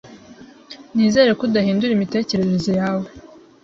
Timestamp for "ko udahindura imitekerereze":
1.37-2.71